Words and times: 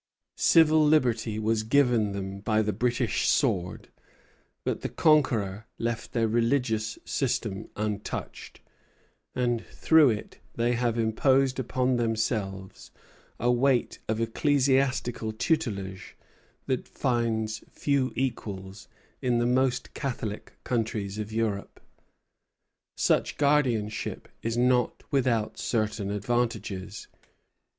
Civil 0.37 0.83
liberty 0.83 1.37
was 1.37 1.61
given 1.61 2.11
them 2.11 2.39
by 2.39 2.63
the 2.63 2.73
British 2.73 3.27
sword; 3.29 3.89
but 4.63 4.81
the 4.81 4.89
conqueror 4.89 5.67
left 5.77 6.11
their 6.11 6.27
religious 6.27 6.97
system 7.05 7.69
untouched, 7.75 8.61
and 9.35 9.63
through 9.67 10.09
it 10.09 10.39
they 10.55 10.73
have 10.73 10.97
imposed 10.97 11.59
upon 11.59 11.97
themselves 11.97 12.89
a 13.39 13.51
weight 13.51 13.99
of 14.07 14.19
ecclesiastical 14.19 15.31
tutelage 15.33 16.17
that 16.65 16.87
finds 16.87 17.63
few 17.69 18.11
equals 18.15 18.87
in 19.21 19.37
the 19.37 19.45
most 19.45 19.93
Catholic 19.93 20.53
countries 20.63 21.19
of 21.19 21.31
Europe. 21.31 21.79
Such 22.97 23.37
guardianship 23.37 24.27
is 24.41 24.57
not 24.57 25.03
without 25.11 25.59
certain 25.59 26.09
advantages. 26.09 27.07